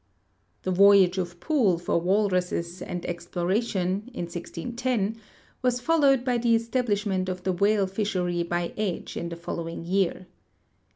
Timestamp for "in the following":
9.15-9.85